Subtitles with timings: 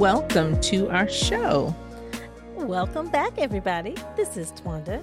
[0.00, 1.76] welcome to our show.
[2.54, 3.94] Welcome back, everybody.
[4.16, 5.02] This is Twanda.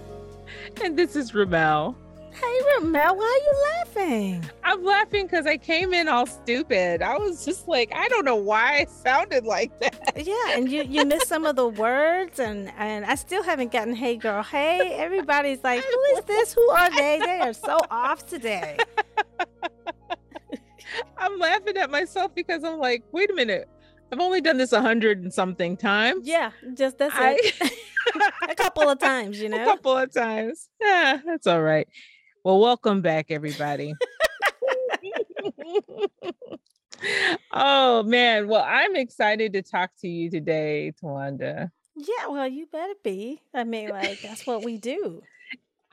[0.83, 1.95] And this is Ramel.
[2.33, 4.43] Hey, Ramel, why are you laughing?
[4.63, 7.03] I'm laughing because I came in all stupid.
[7.03, 10.13] I was just like, I don't know why I sounded like that.
[10.17, 13.95] Yeah, and you, you missed some of the words, and, and I still haven't gotten
[13.95, 14.95] hey, girl, hey.
[14.97, 16.53] Everybody's like, who is this?
[16.53, 17.19] Who are they?
[17.19, 18.77] They are so off today.
[21.19, 23.69] I'm laughing at myself because I'm like, wait a minute.
[24.11, 26.27] I've only done this a hundred and something times.
[26.27, 27.37] Yeah, just that's I...
[27.39, 27.73] it.
[28.49, 29.61] a couple of times, you know.
[29.61, 30.69] A couple of times.
[30.81, 31.87] Yeah, that's all right.
[32.43, 33.93] Well, welcome back, everybody.
[37.51, 38.47] oh man.
[38.47, 41.69] Well, I'm excited to talk to you today, Twanda.
[41.95, 43.41] Yeah, well, you better be.
[43.53, 45.21] I mean, like that's what we do.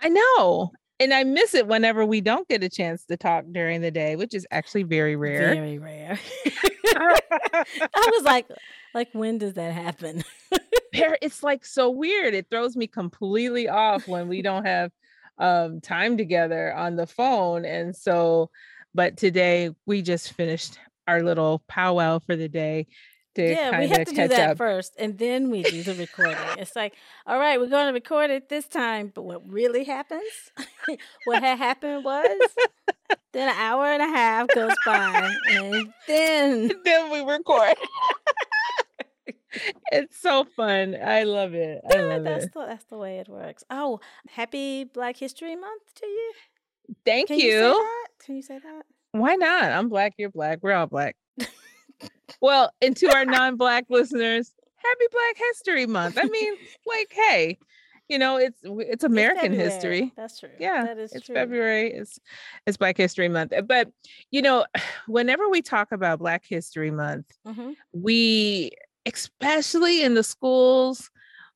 [0.00, 3.80] I know and I miss it whenever we don't get a chance to talk during
[3.80, 5.54] the day, which is actually very rare.
[5.54, 6.18] Very rare.
[6.96, 8.46] I was like,
[8.94, 10.22] like when does that happen?
[10.92, 12.34] it's like so weird.
[12.34, 14.90] It throws me completely off when we don't have
[15.38, 17.64] um time together on the phone.
[17.64, 18.50] And so,
[18.94, 22.86] but today we just finished our little powwow for the day
[23.36, 24.58] yeah, we have to do that up.
[24.58, 26.36] first, and then we do the recording.
[26.58, 26.94] it's like,
[27.26, 30.22] all right, we're going to record it this time, but what really happens?
[31.24, 32.38] what had happened was,
[33.32, 37.76] then an hour and a half goes by, and then then we record.
[39.92, 40.96] it's so fun.
[41.02, 41.80] I love it.
[41.90, 42.52] I love that's it.
[42.54, 43.64] The, that's the way it works.
[43.70, 46.32] Oh, happy Black History Month to you.
[47.04, 47.46] Thank Can you.
[47.46, 47.90] you
[48.24, 48.82] Can you say that?
[49.12, 49.64] Why not?
[49.64, 50.14] I'm black.
[50.18, 50.58] You're black.
[50.62, 51.16] We're all black.
[52.40, 56.18] Well, and to our non-black listeners, happy Black History Month.
[56.18, 56.54] I mean,
[56.86, 57.58] like, hey,
[58.08, 60.12] you know, it's it's American it's history.
[60.16, 60.50] That's true.
[60.58, 61.34] Yeah, that is it's true.
[61.34, 61.92] February.
[61.92, 62.18] It's
[62.66, 63.52] it's Black History Month.
[63.52, 63.90] Uh, but
[64.30, 64.66] you know,
[65.06, 67.72] whenever we talk about Black History Month, mm-hmm.
[67.92, 68.72] we
[69.06, 71.10] especially in the schools,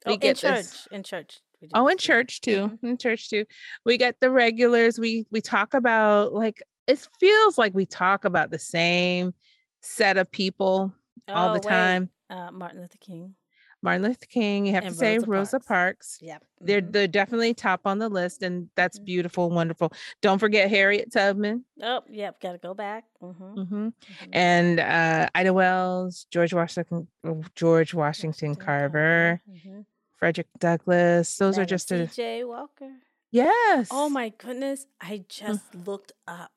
[0.07, 0.65] we oh, get in church.
[0.65, 1.41] This, in church.
[1.75, 2.69] Oh, in church too.
[2.69, 2.87] Mm-hmm.
[2.87, 3.45] In church too.
[3.85, 4.99] We get the regulars.
[4.99, 9.35] We we talk about like it feels like we talk about the same
[9.81, 10.93] set of people
[11.29, 12.11] oh, all the time.
[12.31, 13.35] Uh, Martin Luther King.
[13.83, 14.67] Martin Luther King.
[14.67, 15.67] You have and to say Rosa, Rosa Parks.
[15.67, 16.19] Parks.
[16.21, 16.43] Yep.
[16.43, 16.67] Mm-hmm.
[16.67, 19.05] They're they're definitely top on the list, and that's mm-hmm.
[19.05, 19.93] beautiful, wonderful.
[20.21, 21.65] Don't forget Harriet Tubman.
[21.83, 23.05] Oh, yep, got to go back.
[23.23, 23.45] Mm-hmm.
[23.45, 23.87] mm-hmm.
[23.87, 24.31] mm-hmm.
[24.33, 27.07] And uh, Ida Wells, George Washington,
[27.55, 29.81] George Washington, Washington Carver, mm-hmm.
[30.17, 31.37] Frederick Douglass.
[31.37, 32.91] Those Madam are just a Walker.
[33.31, 33.89] Yes.
[33.91, 34.87] Oh my goodness!
[35.01, 36.51] I just looked up.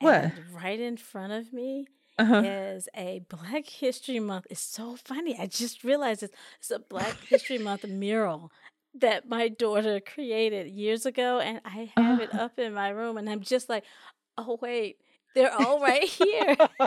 [0.00, 0.32] What?
[0.52, 1.86] right in front of me
[2.18, 2.42] uh-huh.
[2.44, 4.46] is a Black History Month.
[4.50, 5.36] It's so funny.
[5.38, 8.52] I just realized it's, it's a Black History Month mural
[8.94, 12.22] that my daughter created years ago, and I have uh-huh.
[12.22, 13.84] it up in my room, and I'm just like,
[14.36, 14.98] oh wait,
[15.34, 16.56] they're all right here.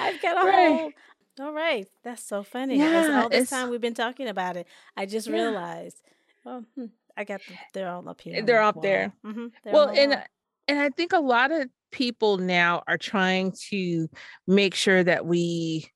[0.00, 0.68] I've got a right.
[0.68, 0.92] whole.
[1.40, 2.78] All right, that's so funny.
[2.78, 4.66] Yeah, all this time we've been talking about it,
[4.96, 5.34] I just yeah.
[5.34, 6.02] realized.
[6.44, 7.56] Oh, hmm, I got them.
[7.74, 8.42] They're all up here.
[8.42, 9.12] They're up there.
[9.24, 10.22] Mm-hmm, they're well, and
[10.68, 14.08] and I think a lot of people now are trying to
[14.46, 15.88] make sure that we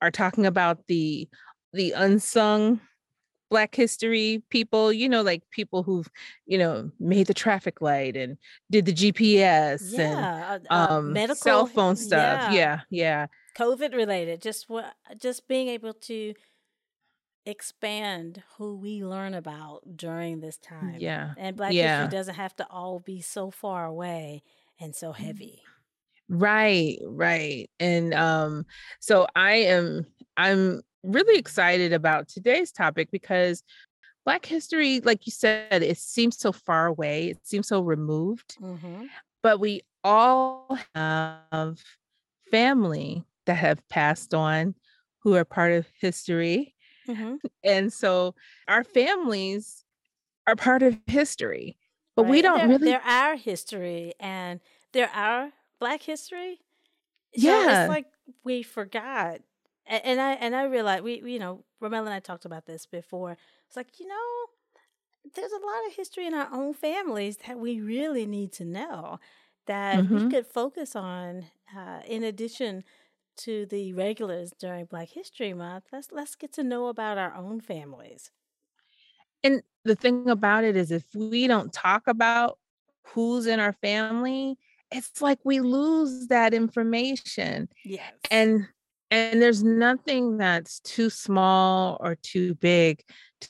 [0.00, 1.28] are talking about the
[1.72, 2.80] the unsung
[3.50, 6.08] black history people you know like people who've
[6.46, 8.36] you know made the traffic light and
[8.70, 13.26] did the gps yeah, and uh, uh, um medical cell phone stuff yeah yeah, yeah.
[13.56, 16.34] covid related just what just being able to
[17.48, 22.02] expand who we learn about during this time yeah and black yeah.
[22.02, 24.42] history doesn't have to all be so far away
[24.80, 25.16] and so mm.
[25.16, 25.62] heavy.
[26.28, 27.70] Right, right.
[27.80, 28.66] And um
[29.00, 33.62] so I am I'm really excited about today's topic because
[34.24, 39.06] Black history, like you said, it seems so far away, it seems so removed, mm-hmm.
[39.42, 41.78] but we all have
[42.50, 44.74] family that have passed on
[45.20, 46.74] who are part of history.
[47.08, 47.36] Mm-hmm.
[47.64, 48.34] And so
[48.68, 49.84] our families
[50.46, 51.76] are part of history
[52.18, 52.30] but right.
[52.32, 52.84] we don't they're, really.
[52.86, 54.58] They're our history, and
[54.92, 56.58] they're our Black history.
[57.36, 58.06] So yeah, it's like
[58.42, 59.38] we forgot,
[59.86, 62.66] and, and I and I realized we, we, you know, Ramel and I talked about
[62.66, 63.36] this before.
[63.68, 67.80] It's like you know, there's a lot of history in our own families that we
[67.80, 69.20] really need to know
[69.66, 70.24] that mm-hmm.
[70.24, 71.46] we could focus on
[71.76, 72.82] uh, in addition
[73.38, 75.84] to the regulars during Black History Month.
[75.92, 78.30] Let's let's get to know about our own families.
[79.42, 82.58] And the thing about it is, if we don't talk about
[83.04, 84.58] who's in our family,
[84.90, 87.68] it's like we lose that information.
[87.84, 88.12] Yes.
[88.30, 88.66] And
[89.10, 93.02] and there's nothing that's too small or too big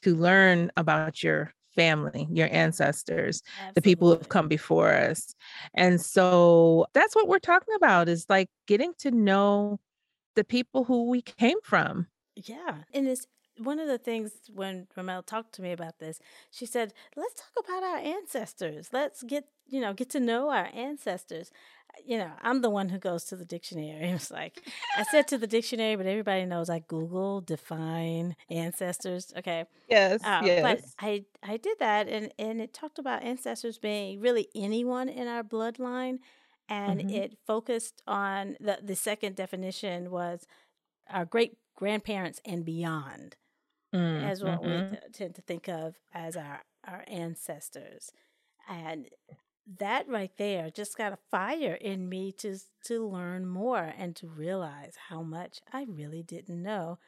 [0.02, 3.72] to learn about your family, your ancestors, Absolutely.
[3.74, 5.34] the people who have come before us.
[5.74, 9.78] And so that's what we're talking about is like getting to know
[10.34, 12.08] the people who we came from.
[12.34, 12.74] Yeah.
[12.92, 13.26] And it's
[13.58, 16.20] one of the things when Ramel talked to me about this,
[16.50, 18.90] she said, "Let's talk about our ancestors.
[18.92, 21.50] Let's get you know get to know our ancestors."
[22.06, 24.10] You know, I'm the one who goes to the dictionary.
[24.18, 24.60] It's like
[24.96, 29.32] I said to the dictionary, but everybody knows I Google define ancestors.
[29.36, 29.64] Okay.
[29.88, 30.22] Yes.
[30.24, 30.62] Uh, yes.
[30.62, 35.28] But I I did that, and and it talked about ancestors being really anyone in
[35.28, 36.18] our bloodline,
[36.68, 37.10] and mm-hmm.
[37.10, 40.46] it focused on the the second definition was
[41.10, 43.36] our great grandparents and beyond
[43.94, 44.94] mm, as what mm-hmm.
[44.94, 48.10] we tend to think of as our, our ancestors.
[48.68, 49.08] And
[49.78, 54.26] that right there just got a fire in me to to learn more and to
[54.26, 56.98] realize how much I really didn't know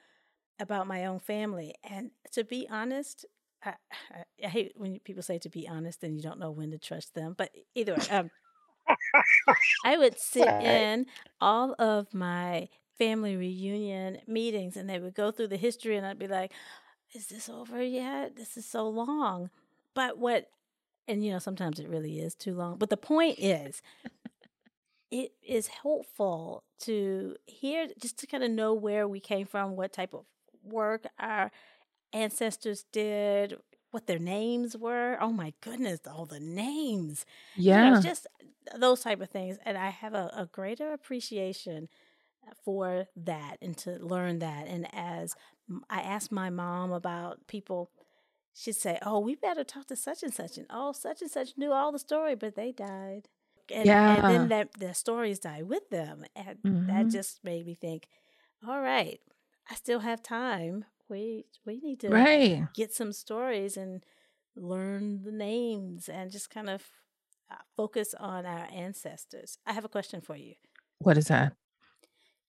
[0.59, 1.75] about my own family.
[1.83, 3.25] And to be honest,
[3.65, 3.75] I,
[4.13, 6.79] I, I hate when people say to be honest and you don't know when to
[6.79, 7.35] trust them.
[7.37, 8.31] But either way, um,
[9.85, 11.07] I would sit in
[11.41, 12.69] all of my
[12.99, 16.53] family reunion meetings and they would go through the history and I'd be like,
[17.15, 18.37] is this over yet?
[18.37, 19.51] This is so long.
[19.95, 20.47] But what,
[21.11, 22.79] and you know, sometimes it really is too long.
[22.79, 23.83] But the point is,
[25.11, 29.93] it is helpful to hear, just to kind of know where we came from, what
[29.93, 30.25] type of
[30.63, 31.51] work our
[32.13, 33.57] ancestors did,
[33.91, 35.19] what their names were.
[35.21, 37.27] Oh my goodness, all the names.
[37.57, 37.85] Yeah.
[37.87, 38.27] You know, just
[38.77, 39.59] those type of things.
[39.65, 41.89] And I have a, a greater appreciation
[42.47, 44.69] uh, for that and to learn that.
[44.69, 45.35] And as
[45.89, 47.91] I asked my mom about people,
[48.55, 51.57] she'd say, "Oh, we better talk to such and such," and oh, such and such
[51.57, 53.29] knew all the story, but they died.
[53.73, 54.17] And, yeah.
[54.17, 56.87] and then that the stories die with them, and mm-hmm.
[56.89, 58.09] that just made me think,
[58.67, 59.21] all right,
[59.71, 60.85] I still have time.
[61.09, 62.67] We we need to right.
[62.75, 64.05] get some stories and
[64.57, 66.85] learn the names and just kind of
[67.51, 69.59] uh, focus on our ancestors.
[69.67, 70.55] I have a question for you.
[70.99, 71.55] What is that?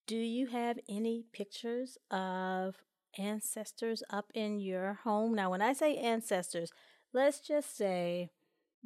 [0.07, 2.75] Do you have any pictures of
[3.17, 5.35] ancestors up in your home?
[5.35, 6.71] Now, when I say ancestors,
[7.13, 8.29] let's just say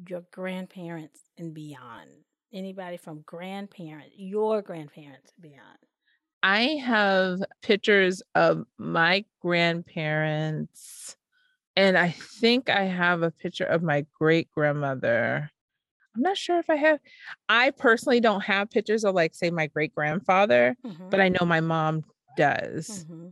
[0.08, 2.10] your grandparents and beyond.
[2.54, 5.78] Anybody from grandparent, your grandparents beyond.
[6.42, 11.18] I have pictures of my grandparents,
[11.76, 15.50] and I think I have a picture of my great grandmother.
[16.16, 17.00] I'm not sure if I have.
[17.50, 21.10] I personally don't have pictures of like say my great grandfather, mm-hmm.
[21.10, 22.06] but I know my mom
[22.38, 23.06] does.
[23.06, 23.28] Mm-hmm.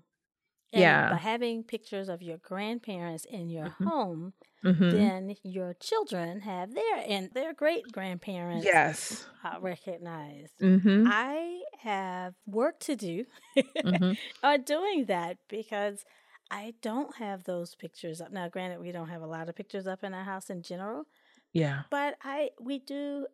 [0.81, 1.09] Yeah.
[1.11, 3.83] By having pictures of your grandparents in your mm-hmm.
[3.85, 4.33] home,
[4.63, 4.89] mm-hmm.
[4.89, 8.65] then your children have their and their great grandparents.
[8.65, 9.25] Yes.
[9.43, 10.53] Uh, recognized.
[10.61, 11.07] Mm-hmm.
[11.07, 13.25] I have work to do
[13.57, 14.13] mm-hmm.
[14.43, 16.03] on doing that because
[16.49, 18.31] I don't have those pictures up.
[18.31, 21.05] Now, granted, we don't have a lot of pictures up in our house in general.
[21.51, 21.81] Yeah.
[21.89, 23.27] But I we do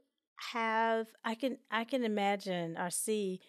[0.53, 3.41] have I can I can imagine or see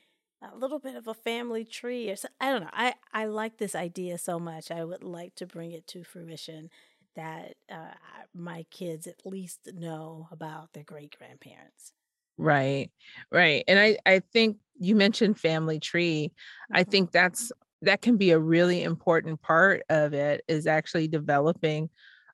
[0.42, 2.70] a little bit of a family tree or so, I don't know.
[2.72, 4.70] I I like this idea so much.
[4.70, 6.70] I would like to bring it to fruition
[7.16, 7.94] that uh,
[8.34, 11.92] my kids at least know about their great grandparents.
[12.38, 12.90] Right.
[13.30, 13.64] Right.
[13.68, 16.32] And I I think you mentioned family tree.
[16.32, 16.76] Mm-hmm.
[16.76, 17.52] I think that's
[17.82, 21.90] that can be a really important part of it is actually developing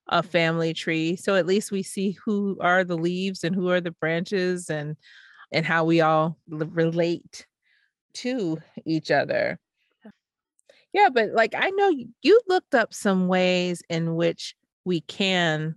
[0.09, 3.81] a family tree so at least we see who are the leaves and who are
[3.81, 4.97] the branches and
[5.53, 7.45] and how we all relate
[8.17, 9.59] to each other
[10.93, 11.93] yeah but like i know
[12.23, 14.55] you looked up some ways in which
[14.85, 15.75] we can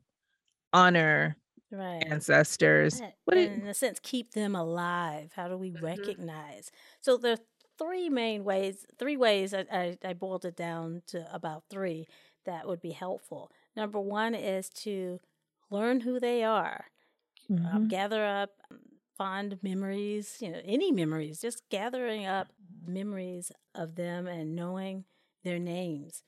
[0.73, 1.35] honor
[1.71, 2.03] right.
[2.07, 5.85] ancestors what in a sense keep them alive how do we mm-hmm.
[5.85, 7.37] recognize so there are
[7.77, 12.07] three main ways three ways I, I, I boiled it down to about three
[12.45, 15.21] that would be helpful Number one is to
[15.69, 16.85] learn who they are,
[17.49, 17.75] um, mm-hmm.
[17.75, 18.49] um, gather up
[19.19, 22.47] fond memories, you know, any memories, just gathering up
[22.87, 25.03] memories of them and knowing
[25.43, 26.23] their names.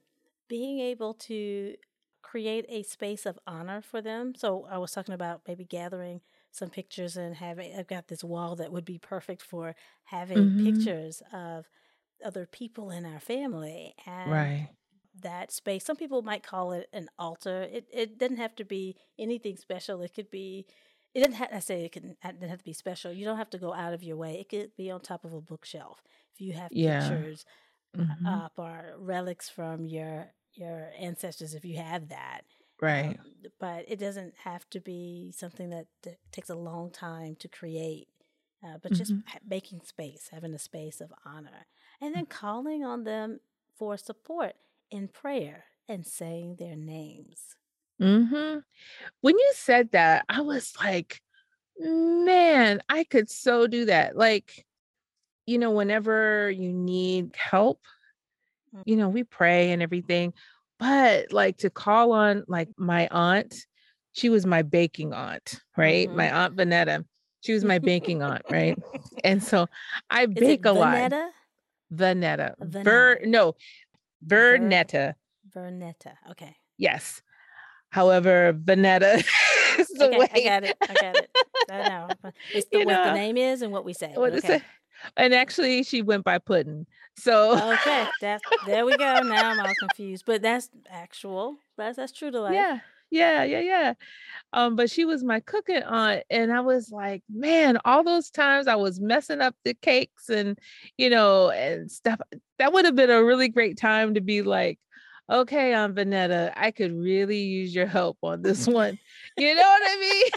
[0.49, 1.75] Being able to
[2.21, 4.33] create a space of honor for them.
[4.35, 6.19] So I was talking about maybe gathering
[6.51, 10.65] some pictures and having I've got this wall that would be perfect for having mm-hmm.
[10.65, 11.69] pictures of
[12.23, 14.69] other people in our family and right
[15.21, 15.85] that space.
[15.85, 17.63] Some people might call it an altar.
[17.63, 20.01] It it doesn't have to be anything special.
[20.01, 20.65] It could be.
[21.13, 21.49] It doesn't have.
[21.51, 23.11] I say it, can, it doesn't have to be special.
[23.11, 24.39] You don't have to go out of your way.
[24.39, 26.01] It could be on top of a bookshelf.
[26.33, 27.01] If you have yeah.
[27.01, 27.45] pictures
[27.97, 28.25] mm-hmm.
[28.25, 32.41] up or relics from your your ancestors, if you have that,
[32.81, 33.17] right.
[33.19, 37.47] Um, but it doesn't have to be something that, that takes a long time to
[37.47, 38.07] create.
[38.63, 38.99] Uh, but mm-hmm.
[38.99, 39.13] just
[39.49, 41.65] making space, having a space of honor,
[41.99, 43.39] and then calling on them
[43.75, 44.53] for support
[44.91, 47.55] in prayer and saying their names.
[48.01, 48.59] Mm-hmm.
[49.21, 51.21] When you said that, I was like,
[51.77, 54.15] man, I could so do that.
[54.15, 54.65] Like,
[55.45, 57.79] you know, whenever you need help,
[58.85, 60.33] you know, we pray and everything.
[60.79, 63.55] But like to call on like my aunt,
[64.13, 66.07] she was my baking aunt, right?
[66.07, 66.17] Mm-hmm.
[66.17, 67.05] My aunt Vanetta.
[67.41, 68.77] She was my baking aunt, right?
[69.23, 69.67] And so
[70.09, 70.75] I bake a Vanetta?
[70.75, 71.13] lot.
[71.93, 72.55] Vanetta?
[72.59, 72.83] Vanetta.
[72.83, 73.55] Ver no,
[74.25, 75.15] Vernetta.
[75.55, 76.13] Vernetta.
[76.31, 76.55] Okay.
[76.77, 77.21] Yes.
[77.91, 79.17] However, Vanetta
[79.79, 80.29] is the okay, way.
[80.33, 80.77] I got it.
[80.81, 81.29] I got it.
[81.69, 82.31] I know.
[82.53, 84.13] It's the, you what the name is and what we say.
[84.15, 84.61] What okay.
[85.17, 86.85] And actually, she went by Puddin.
[87.17, 89.19] So okay, that's there we go.
[89.21, 91.57] Now I'm all confused, but that's actual.
[91.77, 92.53] That's that's true to life.
[92.53, 92.79] Yeah,
[93.09, 93.93] yeah, yeah, yeah.
[94.53, 98.67] Um, but she was my cooking aunt, and I was like, man, all those times
[98.67, 100.57] I was messing up the cakes and
[100.97, 102.19] you know and stuff.
[102.57, 104.79] That would have been a really great time to be like,
[105.31, 108.99] okay, Aunt Vanetta, I could really use your help on this one.
[109.37, 110.31] You know what I mean?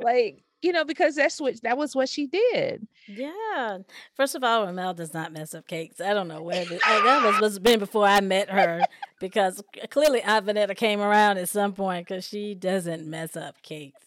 [0.02, 2.86] like, you know, because that's what that was what she did.
[3.08, 3.78] Yeah.
[4.14, 6.00] First of all, Ramel does not mess up cakes.
[6.00, 8.84] I don't know where this, that was was been before I met her
[9.18, 14.02] because clearly Aunt Vanetta came around at some point because she doesn't mess up cakes.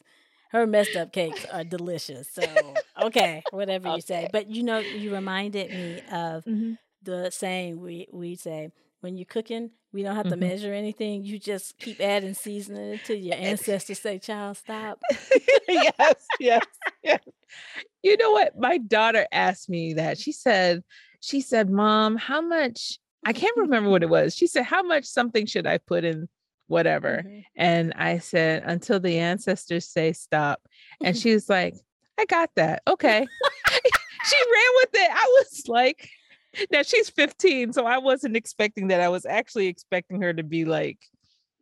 [0.51, 2.29] Her messed up cakes are delicious.
[2.31, 2.43] So
[3.01, 3.95] okay, whatever okay.
[3.95, 4.29] you say.
[4.31, 6.73] But you know, you reminded me of mm-hmm.
[7.03, 8.69] the saying we we say
[9.01, 10.41] when you're cooking, we don't have to mm-hmm.
[10.41, 11.23] measure anything.
[11.23, 14.99] You just keep adding seasoning until your ancestors say, "Child, stop."
[15.67, 16.65] yes, yes,
[17.03, 17.19] yes.
[18.03, 18.59] You know what?
[18.59, 20.17] My daughter asked me that.
[20.17, 20.83] She said,
[21.21, 24.35] "She said, Mom, how much?" I can't remember what it was.
[24.35, 26.27] She said, "How much something should I put in
[26.67, 27.39] whatever?" Mm-hmm.
[27.55, 30.61] And I said, "Until the ancestors say stop."
[31.01, 31.75] And she was like,
[32.19, 32.81] "I got that.
[32.87, 33.25] Okay."
[34.25, 35.11] she ran with it.
[35.11, 36.09] I was like
[36.71, 39.01] now she's 15, so I wasn't expecting that.
[39.01, 41.00] I was actually expecting her to be like,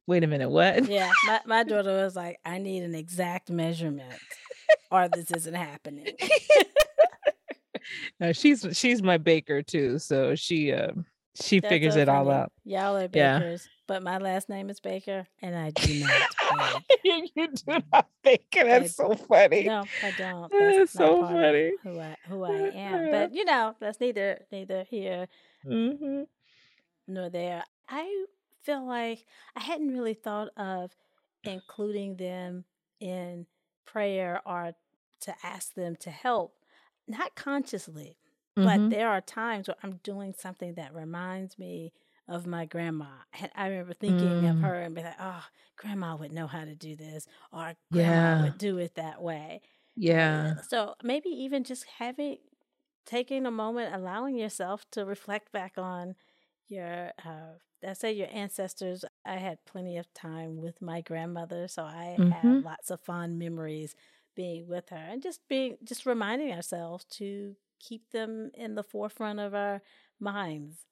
[0.07, 0.87] wait a minute, what?
[0.89, 4.13] Yeah, my, my daughter was like, I need an exact measurement
[4.91, 6.07] or this isn't happening.
[8.19, 10.91] no, she's she's my baker too, so she uh
[11.41, 12.51] she That's figures so it all out.
[12.63, 13.71] Y'all are bakers, yeah.
[13.87, 16.21] but my last name is Baker, and I do not
[17.03, 18.47] you do not bake.
[18.53, 19.63] That's I, so funny.
[19.63, 20.51] No, I don't.
[20.51, 21.73] That's, that's so funny.
[21.83, 25.27] Who I who I am, but you know, that's neither neither here
[25.65, 26.23] mm-hmm.
[27.07, 27.63] nor there.
[27.89, 28.25] I
[28.61, 30.91] feel like I hadn't really thought of
[31.43, 32.63] including them
[32.99, 33.45] in
[33.85, 34.73] prayer or
[35.21, 36.55] to ask them to help,
[37.07, 38.17] not consciously
[38.57, 38.65] Mm-hmm.
[38.65, 41.91] But there are times where I'm doing something that reminds me
[42.27, 43.07] of my grandma.
[43.39, 44.49] And I remember thinking mm.
[44.49, 45.43] of her and be like, oh,
[45.77, 48.43] grandma would know how to do this, or grandma yeah.
[48.43, 49.61] would do it that way.
[49.95, 50.55] Yeah.
[50.67, 52.37] So maybe even just having,
[53.05, 56.15] taking a moment, allowing yourself to reflect back on
[56.69, 59.03] your, uh, let's say your ancestors.
[59.25, 62.31] I had plenty of time with my grandmother, so I mm-hmm.
[62.31, 63.95] have lots of fond memories
[64.35, 69.39] being with her and just being, just reminding ourselves to keep them in the forefront
[69.39, 69.81] of our
[70.19, 70.85] minds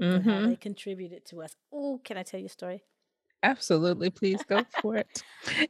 [0.00, 0.28] mm-hmm.
[0.28, 0.50] how mm-hmm.
[0.50, 1.54] they contributed to us.
[1.72, 2.82] Oh, can I tell you a story?
[3.42, 4.10] Absolutely.
[4.10, 5.22] Please go for it.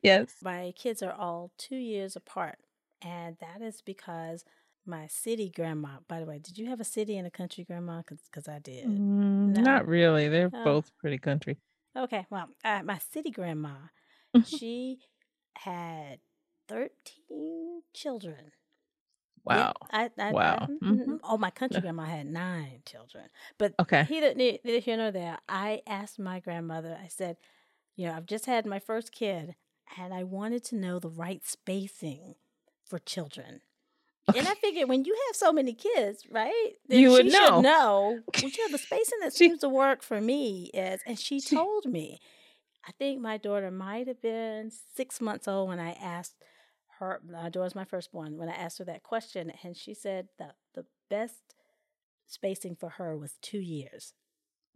[0.02, 0.34] Yes.
[0.42, 2.58] My kids are all two years apart.
[3.02, 4.44] And that is because
[4.86, 8.02] my city grandma, by the way, did you have a city and a country grandma?
[8.08, 8.86] Because I did.
[8.86, 9.60] Mm, no?
[9.60, 10.28] Not really.
[10.28, 10.64] They're oh.
[10.64, 11.58] both pretty country.
[11.96, 12.26] Okay.
[12.30, 13.74] Well, uh, my city grandma,
[14.44, 14.98] she
[15.58, 16.18] had
[16.68, 18.52] 13 children.
[19.48, 19.72] Wow.
[19.92, 20.58] Yeah, I, I, wow.
[20.60, 20.92] I, mm-hmm.
[20.92, 21.16] mm-hmm.
[21.24, 23.24] Oh, my country grandma had nine children.
[23.56, 24.04] But okay.
[24.04, 25.38] he didn't need, neither here nor there.
[25.48, 27.36] I asked my grandmother, I said,
[27.96, 29.54] you know, I've just had my first kid
[29.96, 32.34] and I wanted to know the right spacing
[32.84, 33.62] for children.
[34.28, 34.40] Okay.
[34.40, 36.72] And I figured when you have so many kids, right?
[36.86, 37.60] you would know.
[37.62, 38.18] know.
[38.42, 41.40] Well, you know, the spacing that she, seems to work for me is, and she,
[41.40, 42.20] she told me,
[42.86, 46.34] I think my daughter might have been six months old when I asked
[46.98, 50.56] her my daughter's my firstborn when I asked her that question, and she said that
[50.74, 51.54] the best
[52.26, 54.14] spacing for her was two years.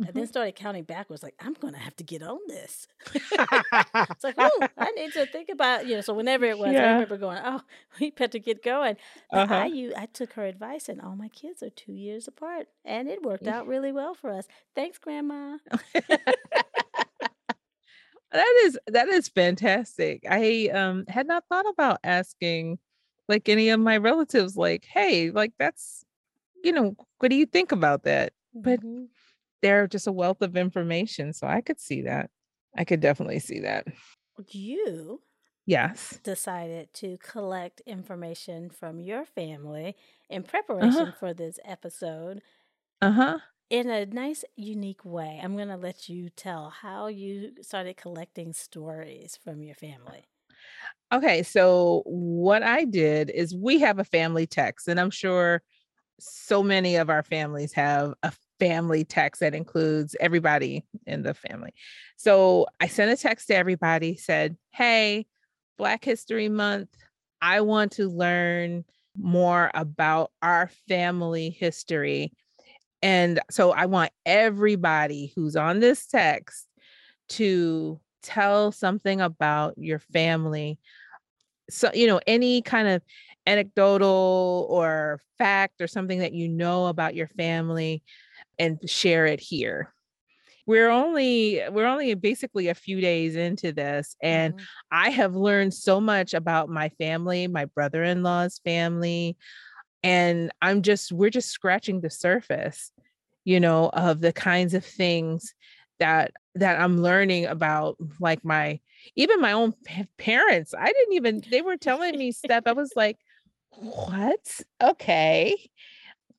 [0.01, 0.09] Mm-hmm.
[0.09, 2.89] And then started counting backwards, like, I'm gonna have to get on this.
[3.15, 6.01] it's like, oh, I need to think about, you know.
[6.01, 6.83] So whenever it was, yeah.
[6.89, 7.61] I remember going, Oh,
[8.01, 8.97] we better get going.
[9.33, 9.55] uh-huh.
[9.55, 12.69] I you I took her advice and all my kids are two years apart.
[12.85, 14.47] And it worked out really well for us.
[14.75, 15.59] Thanks, Grandma.
[18.33, 20.25] That is that is fantastic.
[20.29, 22.79] I um had not thought about asking
[23.29, 26.05] like any of my relatives like, "Hey, like that's
[26.65, 29.05] you know, what do you think about that?" But mm-hmm.
[29.61, 32.31] they're just a wealth of information, so I could see that.
[32.77, 33.87] I could definitely see that.
[34.49, 35.21] You
[35.65, 39.95] yes decided to collect information from your family
[40.29, 40.51] in uh-huh.
[40.51, 41.13] preparation uh-huh.
[41.21, 42.41] for this episode.
[43.01, 43.39] Uh-huh
[43.73, 45.41] in a nice, unique way.
[45.43, 50.27] I'm going to let you tell how you started collecting stories from your family.
[51.11, 55.63] Okay, so what I did is we have a family text, and I'm sure
[56.21, 61.73] so many of our families have a family text that includes everybody in the family.
[62.19, 65.27] So I sent a text to everybody, said, Hey,
[65.79, 66.91] Black History Month,
[67.41, 68.85] I want to learn
[69.17, 72.35] more about our family history.
[73.03, 76.67] And so I want everybody who's on this text
[77.31, 80.79] to tell something about your family.
[81.69, 83.03] So, you know, any kind of
[83.47, 88.03] anecdotal or fact or something that you know about your family
[88.59, 89.93] and share it here
[90.67, 94.65] we're only we're only basically a few days into this and mm-hmm.
[94.91, 99.37] i have learned so much about my family my brother-in-law's family
[100.03, 102.93] and i'm just we're just scratching the surface
[103.45, 105.55] you know of the kinds of things
[105.99, 108.79] that that i'm learning about like my
[109.17, 109.73] even my own
[110.19, 113.19] parents i didn't even they were telling me stuff i was like
[113.75, 114.61] what?
[114.83, 115.71] Okay.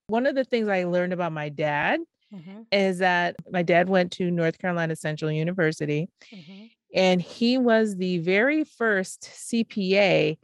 [0.08, 2.02] One of the things I learned about my dad
[2.34, 2.62] mm-hmm.
[2.72, 6.66] is that my dad went to North Carolina Central University mm-hmm.
[6.94, 10.38] and he was the very first CPA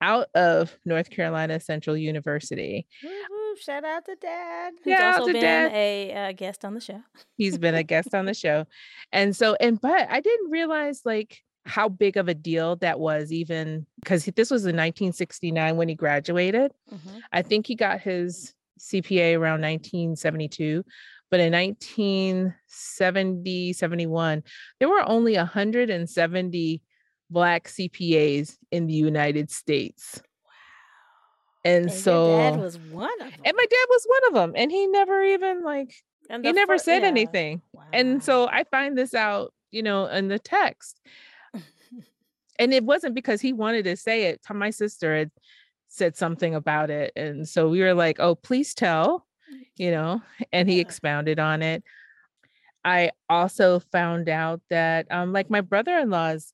[0.00, 2.86] out of North Carolina Central University.
[3.02, 4.72] Woo-hoo, shout out to dad.
[4.84, 5.72] Who's also been dad.
[5.72, 7.00] a uh, guest on the show.
[7.36, 8.66] He's been a guest on the show.
[9.12, 13.30] And so, and but I didn't realize like how big of a deal that was
[13.32, 17.18] even because this was in 1969 when he graduated mm-hmm.
[17.32, 20.82] i think he got his cpa around 1972
[21.30, 24.42] but in 1970 71
[24.78, 26.82] there were only 170
[27.30, 30.50] black cpas in the united states wow
[31.64, 34.52] and, and so dad was one of them and my dad was one of them
[34.56, 35.94] and he never even like
[36.28, 37.08] he never fir- said yeah.
[37.08, 37.82] anything wow.
[37.92, 41.00] and so i find this out you know in the text
[42.60, 44.40] and it wasn't because he wanted to say it.
[44.52, 45.30] My sister had
[45.88, 47.12] said something about it.
[47.16, 49.26] And so we were like, oh, please tell,
[49.76, 51.82] you know, and he expounded on it.
[52.84, 56.52] I also found out that, um, like, my brother in law's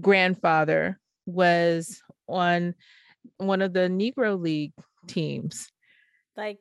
[0.00, 2.74] grandfather was on
[3.38, 4.72] one of the Negro League
[5.06, 5.70] teams.
[6.36, 6.58] Like,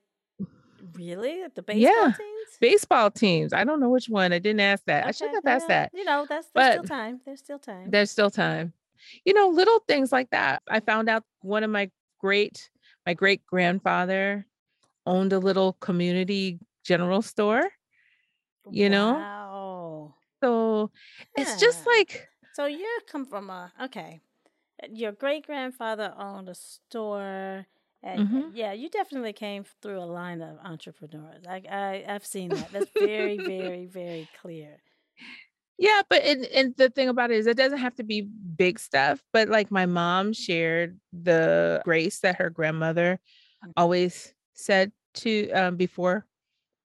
[0.94, 1.44] really?
[1.44, 2.12] At the baseball yeah.
[2.18, 2.58] teams?
[2.60, 3.54] Baseball teams.
[3.54, 4.34] I don't know which one.
[4.34, 5.02] I didn't ask that.
[5.02, 5.10] Okay.
[5.10, 5.92] I should have asked that.
[5.94, 7.22] You know, that's there's but still time.
[7.26, 7.90] There's still time.
[7.90, 8.74] There's still time
[9.24, 10.62] you know, little things like that.
[10.70, 12.70] I found out one of my great,
[13.06, 14.46] my great grandfather
[15.06, 17.70] owned a little community general store,
[18.70, 18.92] you wow.
[18.92, 20.14] know?
[20.44, 20.92] So
[21.38, 21.44] yeah.
[21.44, 22.28] it's just like.
[22.56, 24.22] So you come from a, okay.
[24.90, 27.66] Your great grandfather owned a store.
[28.02, 28.42] And mm-hmm.
[28.54, 31.44] yeah, you definitely came through a line of entrepreneurs.
[31.50, 32.72] I, I I've seen that.
[32.72, 34.78] That's very, very, very clear.
[35.78, 38.80] Yeah, but and, and the thing about it is it doesn't have to be big
[38.80, 43.20] stuff, but like my mom shared the grace that her grandmother
[43.64, 43.72] mm-hmm.
[43.76, 46.26] always said to um, before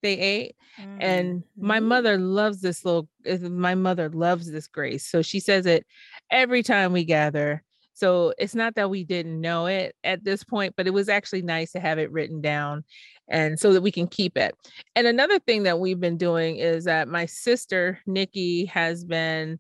[0.02, 0.56] they ate.
[0.80, 0.98] Mm-hmm.
[1.00, 1.88] And my mm-hmm.
[1.88, 3.08] mother loves this little
[3.42, 5.06] my mother loves this grace.
[5.06, 5.86] So she says it
[6.30, 7.62] every time we gather.
[7.92, 11.42] So it's not that we didn't know it at this point, but it was actually
[11.42, 12.84] nice to have it written down
[13.28, 14.54] and so that we can keep it.
[14.96, 19.58] And another thing that we've been doing is that my sister Nikki has been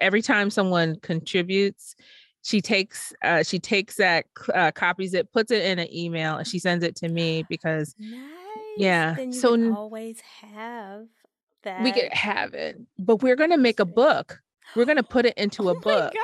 [0.00, 1.94] every time someone contributes,
[2.42, 6.46] she takes uh, she takes that uh, copies it, puts it in an email, and
[6.46, 8.37] she sends it to me because nice.
[8.78, 9.16] Yeah.
[9.30, 11.06] so always have
[11.62, 11.82] that.
[11.82, 14.40] We could have it, but we're gonna make a book.
[14.76, 15.84] We're gonna put it into a oh book.
[15.86, 16.14] oh book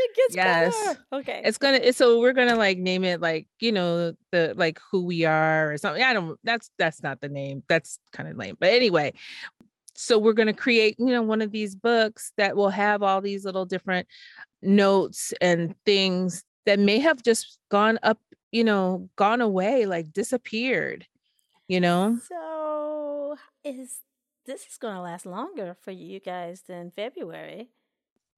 [0.00, 0.84] it gets yes.
[0.84, 1.04] better.
[1.12, 1.42] Okay.
[1.44, 5.24] It's gonna so we're gonna like name it like, you know, the like who we
[5.24, 6.02] are or something.
[6.02, 7.62] I don't that's that's not the name.
[7.68, 8.56] That's kind of lame.
[8.58, 9.12] But anyway,
[9.94, 13.44] so we're gonna create, you know, one of these books that will have all these
[13.44, 14.06] little different
[14.62, 18.18] notes and things that may have just gone up,
[18.52, 21.06] you know, gone away, like disappeared,
[21.70, 22.18] you know.
[22.28, 24.00] So is
[24.44, 27.70] this is gonna last longer for you guys than February.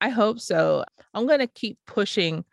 [0.03, 0.85] I hope so.
[1.15, 2.45] I'm going to keep pushing,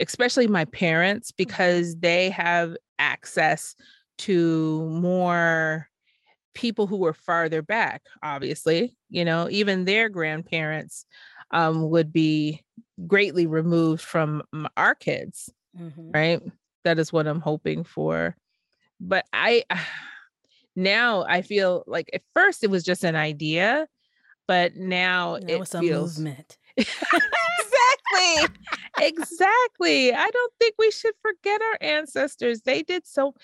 [0.00, 1.44] especially my parents, mm-hmm.
[1.44, 3.76] because they have access
[4.18, 5.88] to more
[6.54, 8.96] people who were farther back, obviously.
[9.10, 11.06] You know, even their grandparents
[11.52, 12.64] um, would be
[13.06, 14.42] greatly removed from
[14.76, 16.10] our kids, mm-hmm.
[16.10, 16.42] right?
[16.82, 18.36] That is what I'm hoping for.
[19.00, 19.64] But I,
[20.78, 23.86] now I feel like at first it was just an idea,
[24.46, 28.56] but now, now it feels a movement exactly.
[29.00, 30.14] exactly.
[30.14, 32.62] I don't think we should forget our ancestors.
[32.62, 33.34] They did so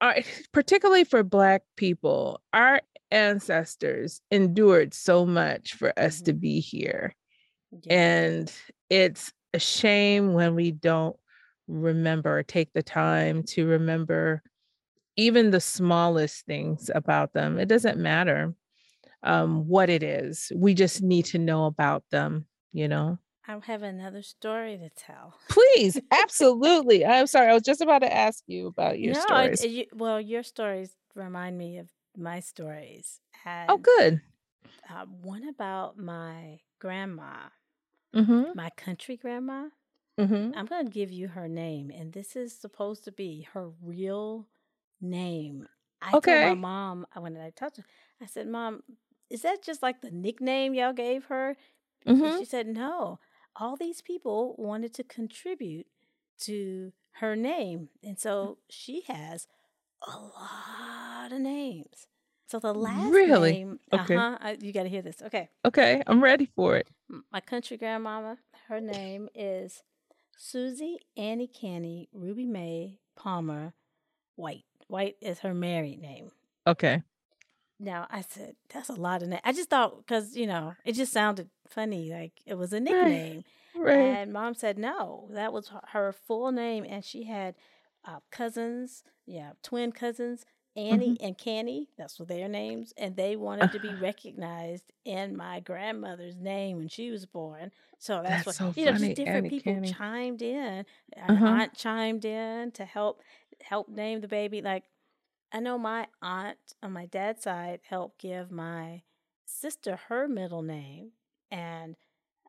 [0.00, 0.14] uh,
[0.52, 2.40] particularly for black people.
[2.52, 6.24] Our ancestors endured so much for us mm-hmm.
[6.24, 7.14] to be here.
[7.84, 7.94] Yeah.
[7.94, 8.52] And
[8.88, 11.16] it's a shame when we don't
[11.68, 14.42] remember take the time to remember
[15.16, 17.58] even the smallest things about them.
[17.58, 18.54] It doesn't matter
[19.22, 20.52] um, what it is.
[20.54, 23.18] We just need to know about them, you know?
[23.46, 25.34] I have another story to tell.
[25.48, 27.04] Please, absolutely.
[27.04, 27.50] I'm sorry.
[27.50, 29.64] I was just about to ask you about your no, stories.
[29.64, 33.20] you, well, your stories remind me of my stories.
[33.44, 34.20] Oh, and, oh, good.
[34.88, 37.48] Uh, one about my grandma,
[38.14, 38.52] mm-hmm.
[38.54, 39.68] my country grandma.
[40.18, 40.56] Mm-hmm.
[40.56, 44.46] I'm going to give you her name, and this is supposed to be her real
[45.00, 45.66] name.
[46.02, 46.44] I okay.
[46.44, 47.86] told my mom uh, when I talked to her,
[48.20, 48.82] I said, Mom,
[49.28, 51.56] is that just like the nickname y'all gave her?
[52.06, 52.38] Mm-hmm.
[52.38, 53.18] She said, No.
[53.56, 55.86] All these people wanted to contribute
[56.42, 57.88] to her name.
[58.02, 59.48] And so she has
[60.06, 62.06] a lot of names.
[62.46, 63.52] So the last really?
[63.52, 64.16] name, okay.
[64.16, 65.22] uh-huh, you got to hear this.
[65.22, 65.48] Okay.
[65.64, 66.88] Okay, I'm ready for it.
[67.32, 69.82] My country grandmama, her name is
[70.36, 73.74] Susie Annie Canny Ruby Mae Palmer
[74.34, 74.64] White.
[74.90, 76.30] White is her married name.
[76.66, 77.02] Okay.
[77.78, 79.42] Now I said that's a lot of names.
[79.44, 83.44] I just thought because you know it just sounded funny, like it was a nickname.
[83.74, 83.94] Right.
[83.94, 87.54] And mom said no, that was her full name, and she had
[88.04, 90.44] uh, cousins, yeah, twin cousins,
[90.76, 91.24] Annie mm-hmm.
[91.24, 91.88] and Canny.
[91.96, 96.88] That's what their names, and they wanted to be recognized in my grandmother's name when
[96.88, 97.70] she was born.
[97.98, 98.92] So that's, that's what so you know.
[98.92, 99.92] Just different Annie people Canny.
[99.92, 100.84] chimed in.
[101.16, 101.44] Uh-huh.
[101.44, 103.22] aunt chimed in to help
[103.62, 104.62] help name the baby.
[104.62, 104.84] Like
[105.52, 109.02] I know my aunt on my dad's side helped give my
[109.46, 111.10] sister her middle name,
[111.50, 111.96] and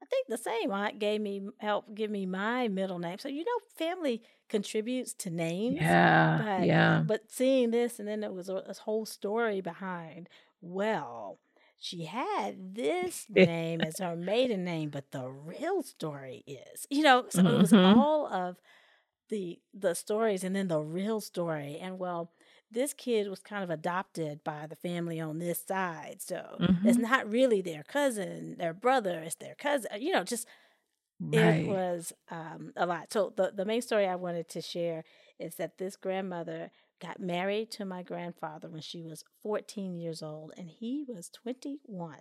[0.02, 3.20] I think the same aunt gave me help give me my middle name.
[3.20, 5.78] So you know, family contributes to names.
[5.80, 7.04] Yeah, but, yeah.
[7.06, 10.30] But seeing this, and then there was a, a whole story behind.
[10.62, 11.40] Well,
[11.80, 17.26] she had this name as her maiden name, but the real story is, you know,
[17.30, 17.56] so mm-hmm.
[17.56, 18.00] it was mm-hmm.
[18.00, 18.58] all of
[19.32, 21.80] the the stories and then the real story.
[21.82, 22.32] And well,
[22.70, 26.18] this kid was kind of adopted by the family on this side.
[26.20, 26.88] So mm-hmm.
[26.88, 29.90] it's not really their cousin, their brother, it's their cousin.
[30.00, 30.46] You know, just
[31.20, 31.62] right.
[31.62, 33.12] it was um, a lot.
[33.12, 35.04] So the, the main story I wanted to share
[35.40, 36.70] is that this grandmother
[37.02, 42.18] got married to my grandfather when she was 14 years old and he was 21.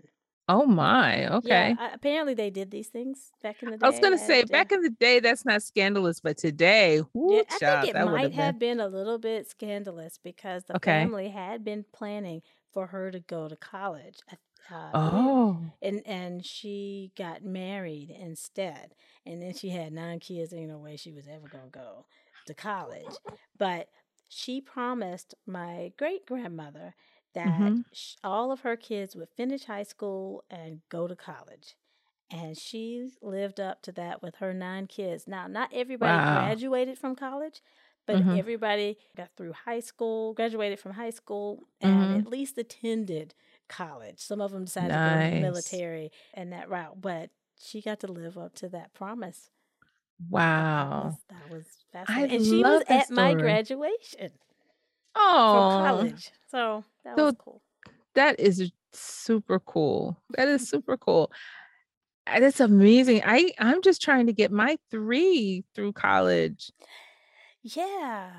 [0.51, 1.29] Oh my.
[1.37, 1.77] Okay.
[1.79, 3.87] Yeah, apparently they did these things back in the day.
[3.87, 7.37] I was going to say back in the day that's not scandalous, but today, whoo,
[7.37, 8.79] yeah, I child, think it might have been.
[8.79, 8.81] been.
[8.81, 10.91] a little bit scandalous because the okay.
[10.91, 14.19] family had been planning for her to go to college.
[14.73, 15.61] Uh, oh.
[15.83, 18.95] And and she got married instead.
[19.27, 20.53] And then she had nine kids.
[20.53, 22.07] Ain't no way she was ever going to go
[22.47, 23.17] to college.
[23.57, 23.89] But
[24.29, 26.95] she promised my great grandmother
[27.35, 27.81] that mm-hmm.
[28.25, 31.77] all of her kids would finish high school and go to college.
[32.33, 35.27] And she lived up to that with her nine kids.
[35.27, 36.45] Now, not everybody wow.
[36.45, 37.61] graduated from college,
[38.07, 38.37] but mm-hmm.
[38.37, 42.19] everybody got through high school, graduated from high school, and mm-hmm.
[42.21, 43.35] at least attended
[43.69, 44.19] college.
[44.19, 45.25] Some of them decided nice.
[45.25, 48.95] to go the military and that route, but she got to live up to that
[48.95, 49.51] promise.
[50.29, 51.17] Wow.
[51.29, 52.31] That was, that was fascinating.
[52.31, 53.17] I and she was at story.
[53.17, 54.31] my graduation.
[55.15, 56.31] Oh, from college.
[56.51, 57.63] So that so was cool.
[58.15, 60.21] That is super cool.
[60.37, 61.31] That is super cool.
[62.27, 63.23] Ah, that's amazing.
[63.25, 66.71] I I'm just trying to get my three through college.
[67.63, 68.31] Yeah.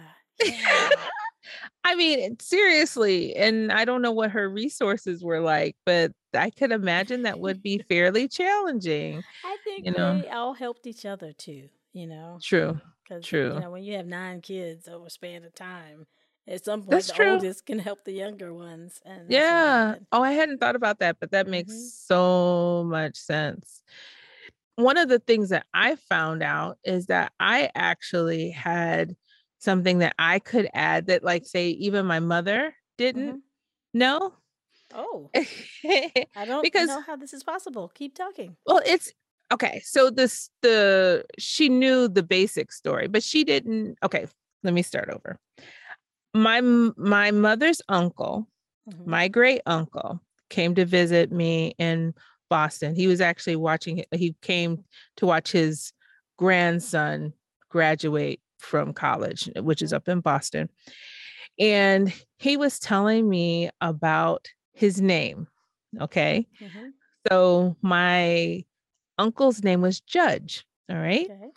[0.44, 0.90] yeah.
[1.84, 6.72] I mean, seriously, and I don't know what her resources were like, but I could
[6.72, 9.24] imagine that would be fairly challenging.
[9.44, 10.22] I think you know?
[10.22, 12.40] they all helped each other too, you know.
[12.42, 12.80] True.
[13.22, 13.56] True.
[13.56, 16.06] You know, when you have nine kids over a span of time,
[16.52, 17.32] at some point, That's the true.
[17.32, 19.00] oldest can help the younger ones.
[19.06, 19.96] And yeah.
[20.12, 21.52] Oh, I hadn't thought about that, but that mm-hmm.
[21.52, 23.82] makes so much sense.
[24.76, 29.16] One of the things that I found out is that I actually had
[29.60, 33.98] something that I could add that, like, say, even my mother didn't mm-hmm.
[34.00, 34.34] know.
[34.94, 35.30] Oh,
[35.86, 37.90] I don't because, know how this is possible.
[37.94, 38.58] Keep talking.
[38.66, 39.14] Well, it's
[39.54, 39.82] okay.
[39.86, 43.98] So this the she knew the basic story, but she didn't.
[44.04, 44.26] Okay,
[44.64, 45.40] let me start over
[46.34, 48.48] my my mother's uncle,
[48.90, 49.10] mm-hmm.
[49.10, 52.14] my great uncle, came to visit me in
[52.50, 52.96] Boston.
[52.96, 54.04] He was actually watching.
[54.12, 54.84] He came
[55.18, 55.94] to watch his
[56.38, 57.34] grandson
[57.70, 59.98] graduate from college, which is mm-hmm.
[59.98, 60.70] up in Boston,
[61.60, 65.48] and he was telling me about his name.
[66.00, 66.88] Okay, mm-hmm.
[67.30, 68.64] so my
[69.18, 70.66] uncle's name was Judge.
[70.90, 71.30] All right.
[71.30, 71.50] Okay.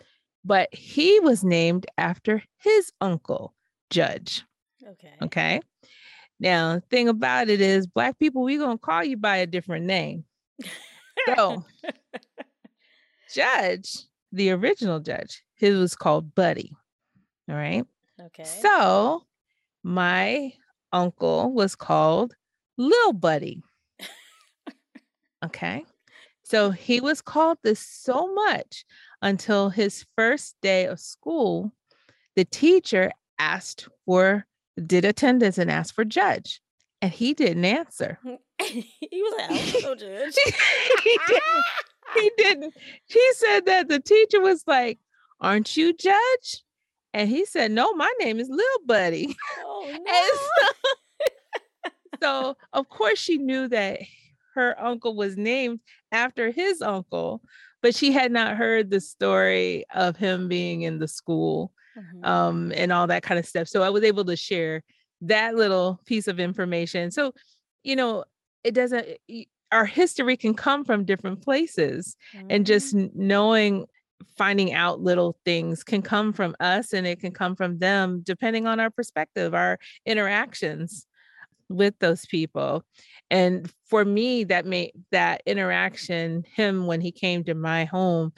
[0.43, 3.53] But he was named after his uncle,
[3.89, 4.43] Judge.
[4.85, 5.13] Okay.
[5.21, 5.61] Okay.
[6.39, 10.25] Now, thing about it is, black people, we gonna call you by a different name.
[11.27, 11.63] So,
[13.33, 13.97] Judge,
[14.31, 16.71] the original judge, his was called Buddy.
[17.49, 17.85] All right.
[18.19, 18.43] Okay.
[18.43, 19.23] So,
[19.83, 20.53] my
[20.91, 22.35] uncle was called
[22.77, 23.61] Lil Buddy.
[25.43, 25.85] Okay.
[26.43, 28.85] So he was called this so much
[29.21, 31.71] until his first day of school,
[32.35, 34.45] the teacher asked for,
[34.83, 36.61] did attendance and asked for judge.
[37.01, 38.19] And he didn't answer.
[38.61, 40.35] he was like, I know, judge.
[41.03, 41.63] he, didn't,
[42.15, 42.73] he didn't.
[43.33, 44.99] Said that the teacher was like,
[45.41, 46.63] Aren't you judge?
[47.13, 49.35] And he said, No, my name is Lil Buddy.
[49.59, 51.89] Oh, no.
[52.19, 53.99] so, so, of course, she knew that
[54.55, 55.79] her uncle was named
[56.11, 57.41] after his uncle,
[57.81, 62.25] but she had not heard the story of him being in the school mm-hmm.
[62.25, 63.67] um, and all that kind of stuff.
[63.67, 64.83] So I was able to share
[65.21, 67.11] that little piece of information.
[67.11, 67.33] So,
[67.83, 68.25] you know,
[68.63, 69.07] it doesn't,
[69.71, 72.47] our history can come from different places mm-hmm.
[72.49, 73.85] and just knowing
[74.37, 78.65] finding out little things can come from us and it can come from them depending
[78.65, 81.05] on our perspective our interactions
[81.67, 82.83] with those people
[83.29, 88.31] and for me that made that interaction him when he came to my home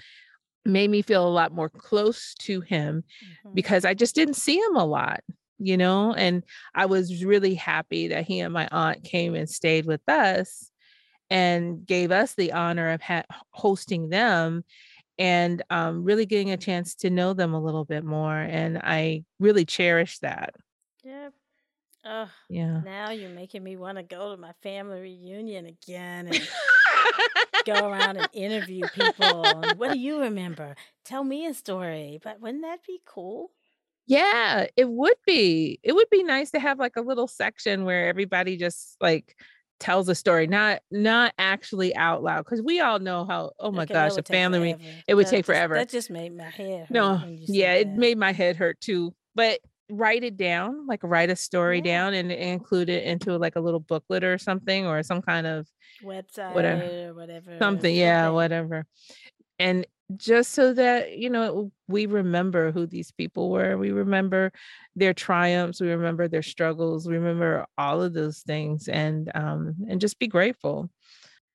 [0.67, 3.53] made me feel a lot more close to him mm-hmm.
[3.53, 5.21] because i just didn't see him a lot
[5.60, 6.43] you know and
[6.75, 10.69] i was really happy that he and my aunt came and stayed with us
[11.30, 14.63] and gave us the honor of ha- hosting them
[15.19, 19.23] and um, really getting a chance to know them a little bit more and i
[19.39, 20.53] really cherish that
[21.03, 21.30] yeah
[22.10, 22.82] Oh, yeah.
[22.86, 26.36] Now you're making me want to go to my family reunion again and
[27.66, 29.44] go around and interview people.
[29.76, 30.76] what do you remember?
[31.06, 32.20] Tell me a story.
[32.24, 33.52] But wouldn't that be cool?
[34.06, 35.80] Yeah, it would be.
[35.84, 39.36] It would be nice to have like a little section where everybody just like
[39.80, 43.52] tells a story, not not actually out loud, because we all know how.
[43.60, 44.76] Oh my okay, gosh, a family
[45.08, 45.76] it would that take just, forever.
[45.76, 46.88] That just made my head.
[46.90, 49.14] no, yeah, it made my head hurt too.
[49.36, 51.84] But write it down, like write a story yeah.
[51.84, 55.67] down and include it into like a little booklet or something or some kind of
[56.04, 57.58] website whatever, or whatever.
[57.60, 58.86] Something, yeah, whatever.
[59.60, 63.78] And just so that, you know, we remember who these people were.
[63.78, 64.52] We remember
[64.95, 70.00] their triumphs, we remember their struggles, we remember all of those things and um and
[70.00, 70.89] just be grateful.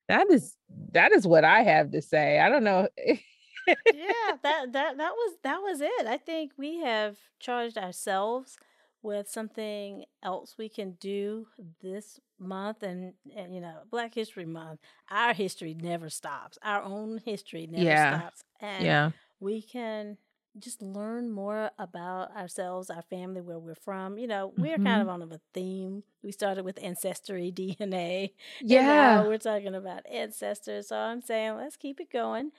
[0.09, 0.55] That is
[0.93, 2.39] that is what I have to say.
[2.39, 2.89] I don't know
[3.67, 6.07] yeah, that that that was that was it.
[6.07, 8.57] I think we have charged ourselves
[9.03, 11.47] with something else we can do
[11.83, 17.21] this month and, and you know black history month our history never stops our own
[17.25, 18.19] history never yeah.
[18.19, 19.11] stops and yeah.
[19.41, 20.17] we can
[20.59, 24.87] just learn more about ourselves our family where we're from you know we're mm-hmm.
[24.87, 30.89] kind of on a theme we started with ancestry dna yeah we're talking about ancestors
[30.89, 32.51] so i'm saying let's keep it going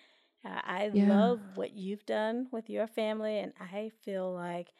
[0.45, 1.07] I yeah.
[1.07, 4.73] love what you've done with your family, and I feel like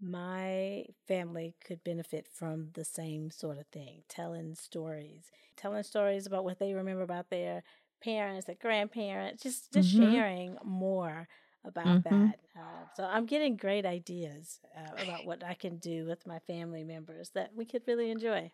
[0.00, 6.44] my family could benefit from the same sort of thing telling stories, telling stories about
[6.44, 7.62] what they remember about their
[8.02, 10.12] parents, their grandparents, just, just mm-hmm.
[10.12, 11.28] sharing more
[11.64, 12.26] about mm-hmm.
[12.26, 12.38] that.
[12.56, 16.84] Uh, so I'm getting great ideas uh, about what I can do with my family
[16.84, 18.52] members that we could really enjoy.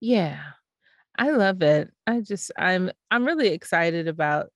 [0.00, 0.40] Yeah.
[1.18, 1.92] I love it.
[2.06, 4.52] I just I'm I'm really excited about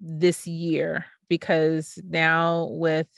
[0.00, 3.08] this year because now with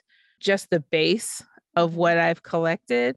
[0.41, 1.43] just the base
[1.77, 3.17] of what I've collected,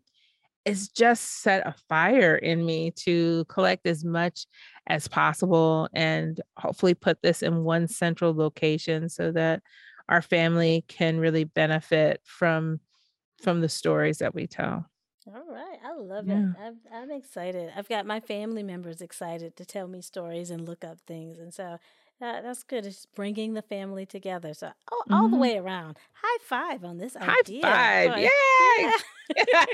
[0.65, 4.45] it's just set a fire in me to collect as much
[4.87, 9.61] as possible and hopefully put this in one central location so that
[10.09, 12.79] our family can really benefit from
[13.41, 14.85] from the stories that we tell.
[15.27, 16.39] All right, I love yeah.
[16.41, 16.55] it.
[16.59, 17.71] I'm, I'm excited.
[17.75, 21.53] I've got my family members excited to tell me stories and look up things, and
[21.53, 21.79] so
[22.21, 22.85] that, that's good.
[22.85, 24.53] It's bringing the family together.
[24.53, 25.13] So all, mm-hmm.
[25.13, 25.41] all the mm-hmm.
[25.41, 25.97] way around.
[26.13, 27.65] High five on this idea.
[27.65, 28.07] high.
[28.07, 28.19] Five.
[28.19, 28.91] Yay!
[29.35, 29.65] Yeah.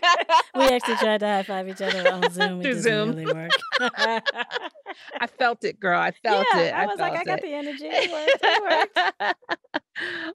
[0.55, 2.65] we actually tried to high five each other on Zoom.
[2.65, 3.15] It Zoom.
[3.15, 3.51] really work.
[3.79, 5.99] I felt it, girl.
[5.99, 6.73] I felt yeah, it.
[6.73, 7.85] I, I was like, I got the energy.
[7.85, 8.39] It worked.
[8.43, 9.35] It worked.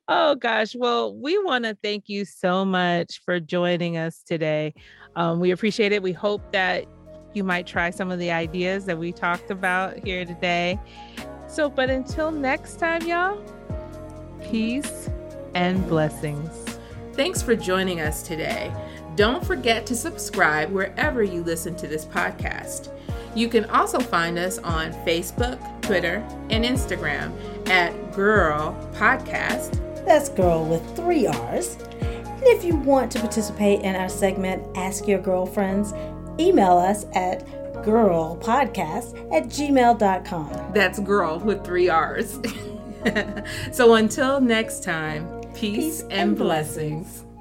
[0.08, 0.74] oh gosh.
[0.74, 4.74] Well, we want to thank you so much for joining us today.
[5.16, 6.02] Um, we appreciate it.
[6.02, 6.86] We hope that
[7.34, 10.78] you might try some of the ideas that we talked about here today.
[11.48, 13.42] So, but until next time, y'all,
[14.42, 15.10] peace
[15.54, 16.78] and blessings.
[17.12, 18.72] Thanks for joining us today.
[19.16, 22.90] Don't forget to subscribe wherever you listen to this podcast.
[23.34, 27.32] You can also find us on Facebook, Twitter, and Instagram
[27.68, 29.78] at Girrrl Podcast.
[30.06, 31.76] That's girl with three R's.
[32.42, 35.92] And if you want to participate in our segment, Ask Your Girlfriends,
[36.40, 37.46] email us at
[37.84, 40.72] girrrlpodcast at gmail.com.
[40.72, 42.38] That's girl with three R's.
[43.72, 47.22] so until next time, peace, peace and, and blessings.
[47.22, 47.31] blessings.